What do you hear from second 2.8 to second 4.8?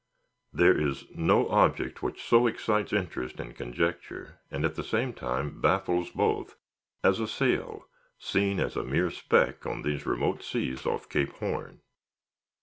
interest and conjecture, and, at